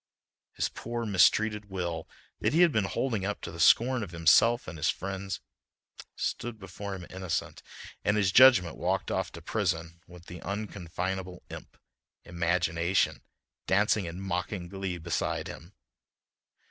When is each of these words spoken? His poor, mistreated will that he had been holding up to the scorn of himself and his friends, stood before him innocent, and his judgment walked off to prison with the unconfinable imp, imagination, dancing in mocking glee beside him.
His 0.53 0.67
poor, 0.67 1.05
mistreated 1.05 1.65
will 1.69 2.07
that 2.39 2.53
he 2.53 2.61
had 2.61 2.71
been 2.71 2.85
holding 2.85 3.23
up 3.23 3.39
to 3.41 3.51
the 3.51 3.59
scorn 3.59 4.01
of 4.01 4.09
himself 4.09 4.67
and 4.67 4.79
his 4.79 4.89
friends, 4.89 5.41
stood 6.15 6.57
before 6.57 6.95
him 6.95 7.05
innocent, 7.11 7.61
and 8.03 8.17
his 8.17 8.31
judgment 8.31 8.77
walked 8.77 9.11
off 9.11 9.31
to 9.33 9.43
prison 9.43 10.01
with 10.07 10.25
the 10.25 10.39
unconfinable 10.41 11.43
imp, 11.51 11.77
imagination, 12.25 13.21
dancing 13.67 14.05
in 14.05 14.19
mocking 14.19 14.69
glee 14.69 14.97
beside 14.97 15.47
him. 15.47 15.75